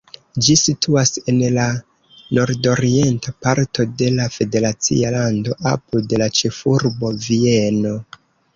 [0.45, 1.65] Ĝi situas en la
[2.37, 7.97] nordorienta parto de la federacia lando, apud la ĉefurbo Vieno.